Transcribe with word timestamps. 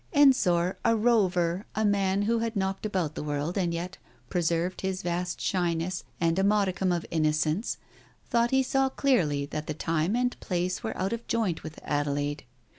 Ensor, 0.13 0.79
a 0.83 0.95
rover, 0.95 1.67
a 1.75 1.85
man 1.85 2.23
who 2.23 2.39
had 2.39 2.55
knocked 2.55 2.87
about 2.87 3.13
the 3.13 3.21
world 3.21 3.55
and 3.55 3.71
yet 3.71 3.99
preserved 4.29 4.81
his 4.81 5.03
vast 5.03 5.39
shyness 5.39 6.03
and 6.19 6.39
a 6.39 6.43
modicum 6.43 6.91
of 6.91 7.05
innocence, 7.11 7.77
thought 8.25 8.49
he 8.49 8.63
saw 8.63 8.89
clearly 8.89 9.45
that 9.45 9.67
the 9.67 9.75
time 9.75 10.15
and 10.15 10.39
place 10.39 10.81
were 10.83 10.97
out 10.97 11.13
of 11.13 11.27
joint 11.27 11.61
with 11.61 11.77
Adelaide. 11.83 12.43